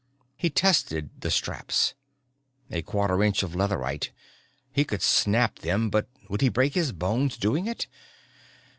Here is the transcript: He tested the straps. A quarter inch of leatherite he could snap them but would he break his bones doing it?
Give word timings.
He 0.35 0.49
tested 0.49 1.11
the 1.19 1.29
straps. 1.29 1.93
A 2.71 2.81
quarter 2.81 3.21
inch 3.23 3.43
of 3.43 3.53
leatherite 3.53 4.09
he 4.71 4.83
could 4.83 5.03
snap 5.03 5.59
them 5.59 5.91
but 5.91 6.07
would 6.27 6.41
he 6.41 6.49
break 6.49 6.73
his 6.73 6.91
bones 6.91 7.37
doing 7.37 7.67
it? 7.67 7.85